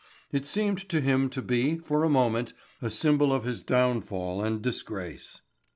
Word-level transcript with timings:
It 0.31 0.47
seemed 0.47 0.79
to 0.89 0.99
him 0.99 1.29
to 1.29 1.43
be, 1.43 1.77
for 1.77 2.03
a 2.03 2.09
moment, 2.09 2.53
a 2.81 2.89
symbol 2.89 3.31
of 3.31 3.43
his 3.43 3.61
downfall 3.61 4.43
and 4.43 4.59
disgrace. 4.59 5.41